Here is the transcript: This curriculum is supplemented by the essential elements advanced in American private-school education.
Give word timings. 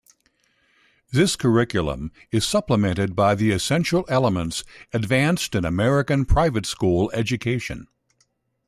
This 1.11 1.35
curriculum 1.35 2.11
is 2.31 2.43
supplemented 2.43 3.15
by 3.15 3.35
the 3.35 3.51
essential 3.51 4.03
elements 4.09 4.63
advanced 4.91 5.53
in 5.53 5.63
American 5.63 6.25
private-school 6.25 7.11
education. 7.13 7.85